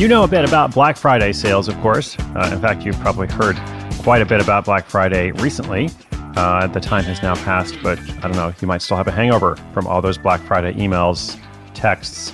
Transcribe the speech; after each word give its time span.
You 0.00 0.08
know 0.08 0.24
a 0.24 0.28
bit 0.28 0.46
about 0.46 0.72
Black 0.72 0.96
Friday 0.96 1.30
sales, 1.30 1.68
of 1.68 1.78
course. 1.82 2.18
Uh, 2.34 2.48
in 2.54 2.58
fact, 2.62 2.86
you've 2.86 2.98
probably 3.00 3.28
heard 3.28 3.56
quite 3.98 4.22
a 4.22 4.24
bit 4.24 4.40
about 4.40 4.64
Black 4.64 4.86
Friday 4.86 5.30
recently. 5.32 5.90
Uh, 6.10 6.66
the 6.68 6.80
time 6.80 7.04
has 7.04 7.22
now 7.22 7.34
passed, 7.34 7.76
but 7.82 7.98
I 7.98 8.20
don't 8.22 8.32
know, 8.32 8.50
you 8.62 8.66
might 8.66 8.80
still 8.80 8.96
have 8.96 9.08
a 9.08 9.10
hangover 9.10 9.56
from 9.74 9.86
all 9.86 10.00
those 10.00 10.16
Black 10.16 10.40
Friday 10.40 10.72
emails, 10.72 11.38
texts, 11.74 12.32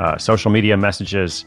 uh, 0.00 0.18
social 0.18 0.50
media 0.50 0.76
messages, 0.76 1.44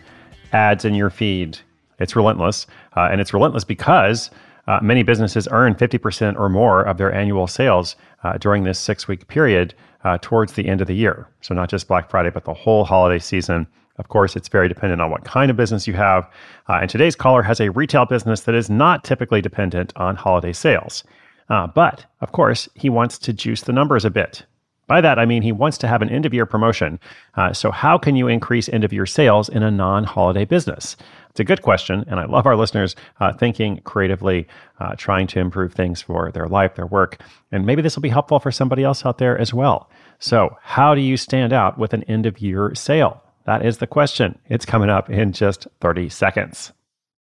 ads 0.53 0.85
in 0.85 0.93
your 0.95 1.09
feed. 1.09 1.59
It's 1.99 2.15
relentless. 2.15 2.65
Uh, 2.95 3.09
and 3.11 3.19
it's 3.19 3.33
relentless 3.33 3.65
because 3.65 4.31
uh, 4.67 4.79
many 4.81 5.03
businesses 5.03 5.45
earn 5.51 5.75
50% 5.75 6.39
or 6.39 6.47
more 6.47 6.83
of 6.83 6.97
their 6.97 7.13
annual 7.13 7.47
sales 7.47 7.97
uh, 8.23 8.37
during 8.37 8.63
this 8.63 8.79
six 8.79 9.09
week 9.09 9.27
period 9.27 9.73
towards 10.21 10.53
the 10.53 10.69
end 10.69 10.79
of 10.79 10.87
the 10.87 10.95
year. 10.95 11.27
So, 11.41 11.53
not 11.53 11.69
just 11.69 11.89
Black 11.89 12.09
Friday, 12.09 12.29
but 12.29 12.45
the 12.45 12.53
whole 12.53 12.85
holiday 12.85 13.19
season. 13.19 13.67
Of 13.99 14.07
course, 14.07 14.35
it's 14.35 14.47
very 14.47 14.69
dependent 14.69 15.01
on 15.01 15.11
what 15.11 15.25
kind 15.25 15.51
of 15.51 15.57
business 15.57 15.85
you 15.85 15.93
have. 15.93 16.23
Uh, 16.67 16.79
and 16.81 16.89
today's 16.89 17.15
caller 17.15 17.43
has 17.43 17.59
a 17.59 17.69
retail 17.69 18.05
business 18.05 18.41
that 18.41 18.55
is 18.55 18.69
not 18.69 19.03
typically 19.03 19.41
dependent 19.41 19.93
on 19.97 20.15
holiday 20.15 20.53
sales. 20.53 21.03
Uh, 21.49 21.67
but, 21.67 22.05
of 22.21 22.31
course, 22.31 22.69
he 22.75 22.89
wants 22.89 23.17
to 23.17 23.33
juice 23.33 23.61
the 23.61 23.73
numbers 23.73 24.05
a 24.05 24.09
bit. 24.09 24.45
By 24.87 25.01
that, 25.01 25.19
I 25.19 25.25
mean 25.25 25.43
he 25.43 25.51
wants 25.51 25.77
to 25.79 25.87
have 25.87 26.01
an 26.01 26.09
end 26.09 26.25
of 26.25 26.33
year 26.33 26.47
promotion. 26.47 26.99
Uh, 27.35 27.53
so, 27.53 27.69
how 27.69 27.97
can 27.97 28.15
you 28.15 28.27
increase 28.27 28.69
end 28.69 28.83
of 28.83 28.91
year 28.91 29.05
sales 29.05 29.47
in 29.47 29.61
a 29.61 29.69
non 29.69 30.03
holiday 30.03 30.45
business? 30.45 30.97
It's 31.29 31.39
a 31.39 31.43
good 31.43 31.61
question, 31.61 32.03
and 32.07 32.19
I 32.19 32.25
love 32.25 32.47
our 32.47 32.55
listeners 32.55 32.95
uh, 33.19 33.33
thinking 33.33 33.81
creatively, 33.83 34.47
uh, 34.79 34.95
trying 34.95 35.27
to 35.27 35.39
improve 35.39 35.73
things 35.73 36.01
for 36.01 36.31
their 36.31 36.47
life, 36.47 36.73
their 36.73 36.87
work, 36.87 37.21
and 37.51 37.67
maybe 37.67 37.83
this 37.83 37.95
will 37.95 38.01
be 38.01 38.09
helpful 38.09 38.39
for 38.39 38.51
somebody 38.51 38.83
else 38.83 39.05
out 39.05 39.19
there 39.19 39.37
as 39.37 39.53
well. 39.53 39.91
So, 40.17 40.57
how 40.63 40.95
do 40.95 41.01
you 41.01 41.17
stand 41.17 41.53
out 41.53 41.77
with 41.77 41.93
an 41.93 42.03
end 42.03 42.25
of 42.25 42.39
year 42.39 42.73
sale? 42.73 43.21
That 43.49 43.65
is 43.65 43.79
the 43.79 43.87
question. 43.87 44.37
It's 44.47 44.63
coming 44.63 44.91
up 44.91 45.09
in 45.09 45.33
just 45.33 45.67
30 45.81 46.07
seconds. 46.09 46.71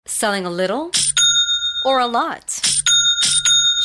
Selling 0.08 0.48
a 0.48 0.50
little 0.50 0.90
or 1.86 2.00
a 2.00 2.08
lot? 2.08 2.60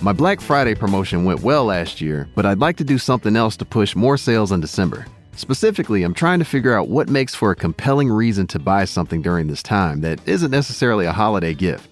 My 0.00 0.12
Black 0.12 0.40
Friday 0.40 0.76
promotion 0.76 1.24
went 1.24 1.42
well 1.42 1.64
last 1.64 2.00
year, 2.00 2.28
but 2.36 2.46
I'd 2.46 2.60
like 2.60 2.76
to 2.76 2.84
do 2.84 2.98
something 2.98 3.34
else 3.34 3.56
to 3.56 3.64
push 3.64 3.96
more 3.96 4.16
sales 4.16 4.52
in 4.52 4.60
December. 4.60 5.04
Specifically, 5.34 6.04
I'm 6.04 6.14
trying 6.14 6.38
to 6.38 6.44
figure 6.44 6.72
out 6.72 6.88
what 6.88 7.08
makes 7.08 7.34
for 7.34 7.50
a 7.50 7.56
compelling 7.56 8.08
reason 8.08 8.46
to 8.48 8.60
buy 8.60 8.84
something 8.84 9.22
during 9.22 9.48
this 9.48 9.62
time 9.62 10.00
that 10.02 10.20
isn't 10.28 10.52
necessarily 10.52 11.06
a 11.06 11.12
holiday 11.12 11.52
gift. 11.52 11.90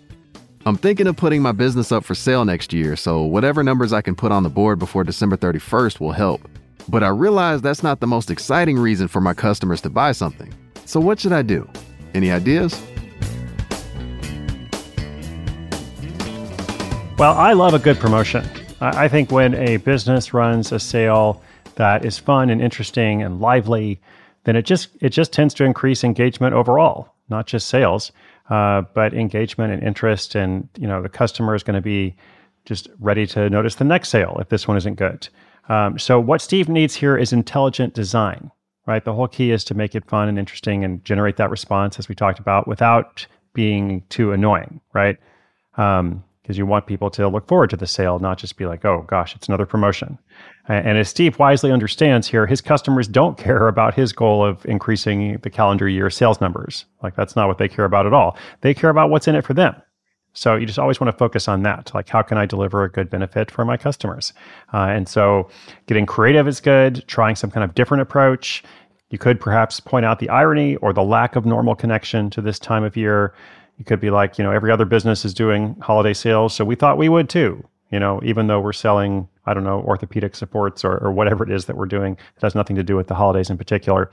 I'm 0.67 0.77
thinking 0.77 1.09
of 1.09 1.17
putting 1.17 1.43
my 1.43 1.51
business 1.51 1.91
up 1.91 2.05
for 2.05 2.15
sale 2.15 2.45
next 2.45 2.73
year, 2.73 2.95
so 2.95 3.23
whatever 3.23 3.65
numbers 3.65 3.93
I 3.93 4.03
can 4.03 4.15
put 4.15 4.31
on 4.31 4.45
the 4.45 4.51
board 4.51 4.79
before 4.79 5.03
December 5.03 5.37
31st 5.37 5.99
will 5.99 6.13
help. 6.13 6.49
But 6.89 7.03
I 7.03 7.09
realize 7.09 7.61
that's 7.61 7.83
not 7.83 7.99
the 7.99 8.07
most 8.07 8.31
exciting 8.31 8.79
reason 8.79 9.09
for 9.09 9.21
my 9.21 9.35
customers 9.35 9.81
to 9.81 9.91
buy 9.91 10.13
something. 10.13 10.55
So, 10.85 11.01
what 11.01 11.19
should 11.19 11.33
I 11.33 11.43
do? 11.43 11.69
Any 12.15 12.31
ideas? 12.31 12.81
Well, 17.19 17.33
I 17.33 17.55
love 17.55 17.73
a 17.73 17.79
good 17.79 17.99
promotion. 17.99 18.47
I 18.83 19.09
think 19.09 19.33
when 19.33 19.55
a 19.55 19.79
business 19.79 20.35
runs 20.35 20.71
a 20.71 20.79
sale 20.79 21.43
that 21.77 22.05
is 22.05 22.19
fun 22.19 22.51
and 22.51 22.61
interesting 22.61 23.23
and 23.23 23.41
lively, 23.41 24.03
then 24.45 24.55
it 24.55 24.67
just 24.67 24.91
it 25.01 25.11
just 25.11 25.33
tends 25.33 25.55
to 25.55 25.65
increase 25.65 26.05
engagement 26.05 26.55
overall, 26.55 27.15
not 27.31 27.47
just 27.47 27.69
sales, 27.69 28.13
uh, 28.51 28.83
but 28.93 29.15
engagement 29.15 29.73
and 29.73 29.83
interest. 29.83 30.35
And 30.35 30.69
you 30.77 30.87
know, 30.87 31.01
the 31.01 31.09
customer 31.09 31.55
is 31.55 31.63
going 31.63 31.77
to 31.77 31.81
be 31.81 32.15
just 32.67 32.89
ready 33.01 33.27
to 33.29 33.49
notice 33.49 33.77
the 33.77 33.85
next 33.85 34.11
sale 34.11 34.37
if 34.39 34.51
this 34.51 34.69
one 34.69 34.77
isn't 34.77 34.97
good. 34.97 35.27
Um, 35.71 35.99
so 35.99 36.21
what 36.21 36.43
Steve 36.43 36.69
needs 36.69 36.95
here 36.95 37.17
is 37.17 37.33
intelligent 37.33 37.95
design, 37.95 38.51
right? 38.85 39.03
The 39.03 39.15
whole 39.15 39.29
key 39.29 39.53
is 39.53 39.65
to 39.65 39.75
make 39.75 39.95
it 39.95 40.05
fun 40.05 40.29
and 40.29 40.39
interesting 40.39 40.85
and 40.85 41.03
generate 41.03 41.39
that 41.39 41.49
response 41.49 41.99
as 41.99 42.11
we 42.11 42.15
talked 42.15 42.41
about 42.41 42.69
without 42.69 43.27
being 43.55 44.03
too 44.11 44.33
annoying, 44.33 44.83
right? 44.93 45.17
Um, 45.79 46.23
because 46.47 46.57
you 46.57 46.65
want 46.65 46.87
people 46.87 47.11
to 47.11 47.27
look 47.27 47.49
forward 47.49 47.69
to 47.71 47.77
the 47.77 47.89
sale, 47.89 48.21
not 48.21 48.39
just 48.39 48.57
be 48.57 48.67
like, 48.67 48.85
oh 48.85 49.05
gosh, 49.09 49.35
it's 49.35 49.49
another 49.49 49.67
promotion. 49.67 50.17
And 50.69 50.97
as 50.97 51.09
Steve 51.09 51.41
wisely 51.41 51.73
understands 51.73 52.29
here, 52.29 52.47
his 52.47 52.61
customers 52.61 53.09
don't 53.09 53.37
care 53.47 53.67
about 53.67 53.95
his 53.95 54.13
goal 54.13 54.45
of 54.45 54.65
increasing 54.65 55.39
the 55.39 55.51
calendar 55.51 55.89
year 55.89 56.09
sales 56.09 56.41
numbers. 56.41 56.85
Like 57.03 57.17
that's 57.17 57.35
not 57.35 57.49
what 57.49 57.59
they 57.59 57.69
care 57.69 57.85
about 57.85 58.07
at 58.07 58.13
all. 58.13 58.39
They 58.61 58.75
care 58.75 58.91
about 58.91 59.11
what's 59.11 59.27
in 59.27 59.35
it 59.35 59.45
for 59.45 59.55
them. 59.55 59.75
So 60.35 60.55
you 60.55 60.67
just 60.67 60.79
always 60.79 61.01
want 61.01 61.11
to 61.11 61.19
focus 61.19 61.49
on 61.49 61.65
that. 61.65 61.93
Like, 61.95 62.09
how 62.11 62.23
can 62.23 62.39
I 62.39 62.47
deliver 62.47 62.85
a 62.85 62.93
good 62.93 63.11
benefit 63.11 63.51
for 63.51 63.65
my 63.65 63.77
customers? 63.77 64.33
Uh, 64.73 64.87
and 64.89 65.09
so 65.09 65.49
getting 65.87 66.07
creative 66.07 66.47
is 66.47 66.61
good, 66.61 67.03
trying 67.09 67.35
some 67.35 67.51
kind 67.51 67.65
of 67.65 67.75
different 67.75 68.03
approach. 68.03 68.63
You 69.11 69.19
could 69.19 69.41
perhaps 69.41 69.81
point 69.81 70.05
out 70.05 70.19
the 70.21 70.29
irony 70.29 70.77
or 70.77 70.93
the 70.93 71.03
lack 71.03 71.35
of 71.35 71.47
normal 71.47 71.75
connection 71.75 72.29
to 72.31 72.43
this 72.43 72.59
time 72.59 72.85
of 72.85 72.97
year. 72.97 73.35
You 73.79 73.85
could 73.85 74.01
be 74.01 74.11
like, 74.11 74.39
you 74.39 74.45
know, 74.45 74.53
every 74.53 74.73
other 74.73 74.85
business 74.85 75.25
is 75.25 75.35
doing 75.35 75.77
holiday 75.81 76.15
sales, 76.15 76.55
so 76.55 76.65
we 76.65 76.75
thought 76.75 76.99
we 76.99 77.09
would 77.09 77.29
too. 77.29 77.65
You 77.91 78.01
know, 78.01 78.21
even 78.25 78.49
though 78.49 78.61
we're 78.61 78.73
selling, 78.73 79.29
I 79.45 79.55
don't 79.55 79.65
know, 79.65 79.81
orthopedic 79.83 80.35
supports 80.35 80.85
or, 80.85 80.99
or 80.99 81.13
whatever 81.13 81.45
it 81.45 81.51
is 81.51 81.67
that 81.67 81.77
we're 81.77 81.87
doing, 81.87 82.15
it 82.15 82.43
has 82.43 82.55
nothing 82.55 82.75
to 82.77 82.83
do 82.83 82.97
with 82.97 83.07
the 83.07 83.15
holidays 83.15 83.49
in 83.49 83.57
particular. 83.57 84.11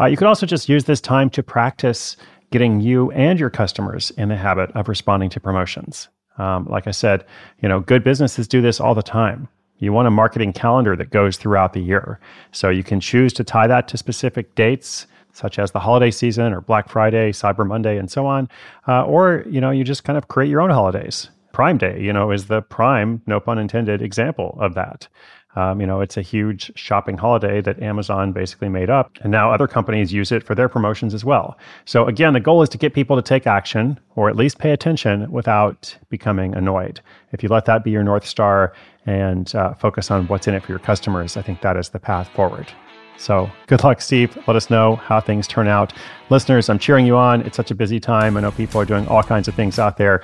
Uh, 0.00 0.06
you 0.06 0.16
could 0.16 0.26
also 0.26 0.46
just 0.46 0.68
use 0.68 0.84
this 0.84 1.00
time 1.00 1.30
to 1.30 1.42
practice 1.42 2.16
getting 2.50 2.80
you 2.80 3.10
and 3.12 3.38
your 3.38 3.50
customers 3.50 4.10
in 4.12 4.28
the 4.28 4.36
habit 4.36 4.70
of 4.72 4.88
responding 4.88 5.30
to 5.30 5.40
promotions. 5.40 6.08
Um, 6.38 6.66
like 6.66 6.86
I 6.86 6.90
said, 6.90 7.24
you 7.60 7.68
know, 7.68 7.80
good 7.80 8.02
businesses 8.02 8.48
do 8.48 8.60
this 8.60 8.80
all 8.80 8.94
the 8.94 9.02
time. 9.02 9.48
You 9.78 9.92
want 9.92 10.08
a 10.08 10.12
marketing 10.12 10.52
calendar 10.52 10.96
that 10.96 11.10
goes 11.10 11.36
throughout 11.36 11.72
the 11.72 11.80
year. 11.80 12.20
So 12.52 12.70
you 12.70 12.84
can 12.84 13.00
choose 13.00 13.32
to 13.34 13.44
tie 13.44 13.66
that 13.66 13.88
to 13.88 13.96
specific 13.96 14.54
dates, 14.54 15.06
such 15.32 15.58
as 15.58 15.70
the 15.72 15.80
holiday 15.80 16.10
season 16.10 16.52
or 16.52 16.60
Black 16.60 16.88
Friday, 16.88 17.32
Cyber 17.32 17.66
Monday, 17.66 17.98
and 17.98 18.10
so 18.10 18.26
on. 18.26 18.48
Uh, 18.86 19.04
or, 19.04 19.44
you 19.48 19.60
know, 19.60 19.70
you 19.70 19.84
just 19.84 20.04
kind 20.04 20.16
of 20.16 20.28
create 20.28 20.50
your 20.50 20.60
own 20.60 20.70
holidays. 20.70 21.30
Prime 21.52 21.78
Day, 21.78 22.00
you 22.00 22.12
know, 22.12 22.30
is 22.30 22.46
the 22.46 22.62
prime, 22.62 23.20
no 23.26 23.38
pun 23.38 23.58
intended, 23.58 24.00
example 24.00 24.56
of 24.60 24.74
that. 24.74 25.08
Um, 25.54 25.80
you 25.82 25.86
know, 25.86 26.00
it's 26.00 26.16
a 26.16 26.22
huge 26.22 26.72
shopping 26.76 27.18
holiday 27.18 27.60
that 27.60 27.82
Amazon 27.82 28.32
basically 28.32 28.70
made 28.70 28.88
up. 28.88 29.12
And 29.20 29.30
now 29.30 29.52
other 29.52 29.68
companies 29.68 30.12
use 30.12 30.32
it 30.32 30.42
for 30.42 30.54
their 30.54 30.68
promotions 30.68 31.12
as 31.12 31.24
well. 31.24 31.58
So 31.84 32.06
again, 32.06 32.32
the 32.32 32.40
goal 32.40 32.62
is 32.62 32.70
to 32.70 32.78
get 32.78 32.94
people 32.94 33.16
to 33.16 33.22
take 33.22 33.46
action 33.46 34.00
or 34.16 34.30
at 34.30 34.36
least 34.36 34.58
pay 34.58 34.70
attention 34.70 35.30
without 35.30 35.94
becoming 36.08 36.54
annoyed. 36.54 37.00
If 37.32 37.42
you 37.42 37.50
let 37.50 37.66
that 37.66 37.84
be 37.84 37.90
your 37.90 38.02
North 38.02 38.26
Star 38.26 38.72
and 39.04 39.54
uh, 39.54 39.74
focus 39.74 40.10
on 40.10 40.26
what's 40.28 40.48
in 40.48 40.54
it 40.54 40.62
for 40.62 40.72
your 40.72 40.78
customers, 40.78 41.36
I 41.36 41.42
think 41.42 41.60
that 41.60 41.76
is 41.76 41.90
the 41.90 42.00
path 42.00 42.28
forward. 42.28 42.72
So 43.16 43.50
good 43.66 43.84
luck, 43.84 44.00
Steve. 44.00 44.36
Let 44.46 44.56
us 44.56 44.68
know 44.68 44.96
how 44.96 45.20
things 45.20 45.46
turn 45.46 45.68
out. 45.68 45.92
Listeners, 46.30 46.68
I'm 46.68 46.78
cheering 46.78 47.06
you 47.06 47.16
on. 47.16 47.42
It's 47.42 47.56
such 47.56 47.70
a 47.70 47.74
busy 47.74 48.00
time. 48.00 48.36
I 48.36 48.40
know 48.40 48.50
people 48.50 48.80
are 48.80 48.84
doing 48.84 49.06
all 49.06 49.22
kinds 49.22 49.48
of 49.48 49.54
things 49.54 49.78
out 49.78 49.96
there. 49.96 50.22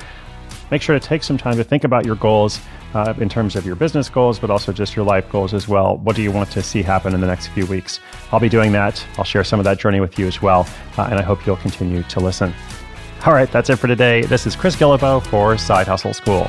Make 0.71 0.83
sure 0.83 0.99
to 0.99 1.07
take 1.07 1.23
some 1.23 1.39
time 1.39 1.57
to 1.57 1.65
think 1.65 1.85
about 1.85 2.05
your 2.05 2.17
goals 2.17 2.61
uh, 2.95 3.15
in 3.19 3.29
terms 3.29 3.57
of 3.57 3.65
your 3.65 3.77
business 3.77 4.09
goals, 4.09 4.39
but 4.39 4.51
also 4.51 4.73
just 4.73 4.97
your 4.97 5.05
life 5.05 5.31
goals 5.31 5.55
as 5.55 5.69
well. 5.69 5.99
What 5.99 6.17
do 6.17 6.23
you 6.23 6.33
want 6.33 6.51
to 6.53 6.63
see 6.63 6.83
happen 6.83 7.15
in 7.15 7.21
the 7.21 7.27
next 7.27 7.49
few 7.49 7.67
weeks? 7.67 8.01
I'll 8.33 8.41
be 8.41 8.49
doing 8.49 8.73
that. 8.73 9.05
I'll 9.17 9.25
share 9.25 9.45
some 9.45 9.61
of 9.61 9.65
that 9.65 9.79
journey 9.79 10.01
with 10.01 10.19
you 10.19 10.27
as 10.27 10.43
well. 10.43 10.69
Uh, 10.97 11.09
and 11.11 11.19
I 11.19 11.23
hope 11.23 11.47
you'll 11.47 11.57
continue 11.57 12.03
to 12.05 12.21
listen. 12.21 12.53
All 13.27 13.33
right, 13.33 13.51
that's 13.51 13.71
it 13.71 13.77
for 13.77 13.89
today. 13.89 14.23
This 14.23 14.47
is 14.47 14.57
Chris 14.57 14.77
Guillebeau 14.77 15.25
for 15.27 15.59
Side 15.59 15.87
Hustle 15.87 16.15
School. 16.15 16.49